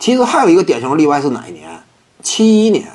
[0.00, 1.68] 其实还有一个典型例外是哪一年？
[2.22, 2.86] 七一年，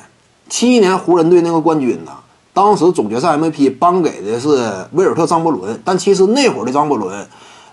[0.48, 2.10] 七一年湖人队那个冠军呢？
[2.52, 4.48] 当时总决赛 MVP 颁给的是
[4.92, 7.24] 威尔特·张伯伦，但其实那会儿的张伯伦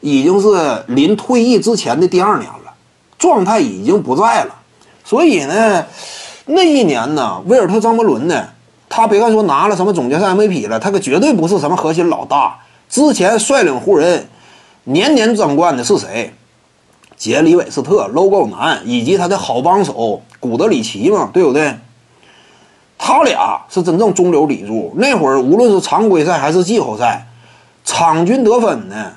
[0.01, 2.73] 已经是临退役之前的第二年了，
[3.17, 4.53] 状态已经不在了。
[5.03, 5.83] 所以呢，
[6.45, 8.45] 那一年呢，威尔特·张伯伦呢，
[8.87, 12.59] 他别看说拿了什么总决赛 MVP 了，他可绝对不是什么核心老大。
[12.87, 14.29] 之前率领湖人
[14.83, 16.31] 年年争冠的是谁？
[17.23, 21.73] 杰里·韦斯特、Logo 男以及他的好帮手古德里奇嘛，对不对？
[22.97, 24.91] 他俩是真正中流砥柱。
[24.97, 27.25] 那会儿无论是常规赛还是季后赛，
[27.85, 29.13] 场均得分呢，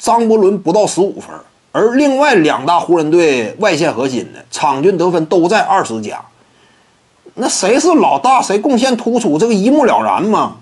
[0.00, 1.30] 张伯伦不到十五分，
[1.70, 6.20] 而另外两大湖人队外线核心呢，场均得分都在二十加。
[7.34, 10.56] 那谁是老大，谁贡献突出，这个一目了然嘛。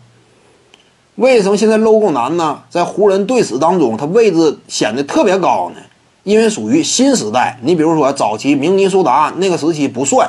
[1.15, 5.81] 为什么现在 Logo 男呢，在湖人队史当中，他位置显得特别高呢？
[6.23, 7.59] 因为属于新时代。
[7.63, 10.29] 你比如说早期明尼苏达那个时期不算，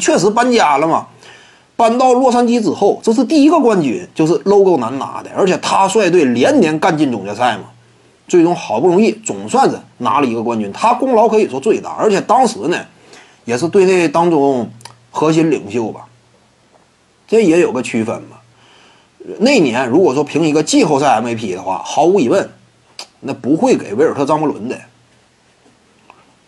[0.00, 1.06] 确实搬家了嘛。
[1.76, 7.64] 搬到洛杉矶之后，这是第一个冠军，就是 Logo 难拿的，而且他率队连年干进总决赛嘛，
[8.28, 12.78] 最终好不容易总算是拿了一个冠军，他功劳可以说最大，而且当时呢，
[13.46, 14.70] 也是队内当中
[15.10, 16.04] 核心领袖吧，
[17.26, 18.36] 这也有个区分嘛。
[19.38, 22.46] 那年如果说评一个季后赛 MVP 的话，毫无疑问，
[23.20, 24.78] 那不会给威尔特·张伯伦的，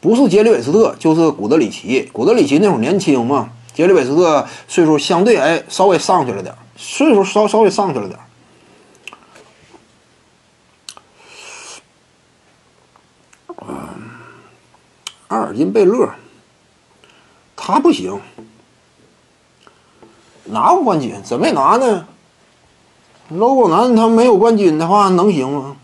[0.02, 2.10] 不是杰里·韦斯特，就是古德里奇。
[2.12, 3.50] 古德里奇那会儿年轻嘛。
[3.72, 8.18] 杰里韦斯特岁数相对哎稍微上去了点岁数稍稍微上去了点
[15.28, 16.10] 阿尔金贝勒，
[17.56, 18.20] 他不行，
[20.44, 22.06] 拿过冠军，怎么没拿呢
[23.30, 25.76] ？logo 男他没有冠军的话能行吗？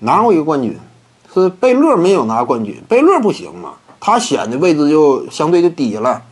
[0.00, 0.78] 拿过一个冠军，
[1.34, 6.22] 是贝勒没有拿冠军，贝勒不行嘛，他显得位置就相对就低了。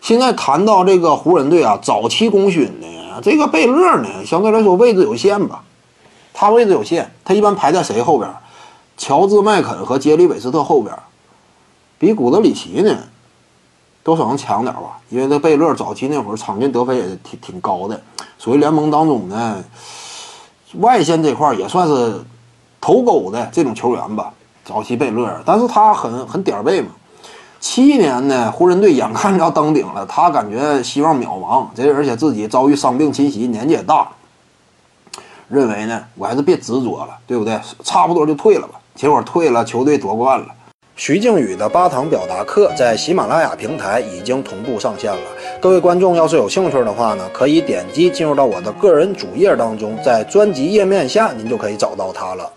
[0.00, 2.86] 现在谈到这个湖人队啊，早期功勋呢
[3.22, 5.64] 这个贝勒呢，相对来说位置有限吧，
[6.32, 8.30] 他位置有限，他一般排在谁后边？
[8.96, 10.94] 乔治麦肯和杰里韦斯特后边，
[11.98, 12.96] 比古德里奇呢，
[14.02, 14.98] 多少能强点吧？
[15.08, 18.00] 因为这贝勒早期那会儿场均得分也挺挺高的，
[18.38, 19.64] 属于联盟当中呢
[20.74, 22.20] 外线这块也算是
[22.80, 24.32] 头钩的这种球员吧。
[24.64, 26.88] 早期贝勒，但是他很很点儿背嘛。
[27.58, 34.06] 七年呢，湖人队眼看着要登顶了，他感觉希望渺茫，这而且自己遭遇伤病侵袭，年纪也大，
[35.48, 37.58] 认为呢，我还是别执着了，对不对？
[37.82, 38.78] 差不多就退了吧。
[38.94, 40.46] 结果退了，球队夺冠了。
[40.94, 45.22] 徐静宇的八堂表达课在喜马拉雅平台已经同步上线了，
[45.60, 52.50] 各位观众要是有兴趣的话呢，可以点击进入到我的个人主页当中，在专辑页面下您就可以找到它了。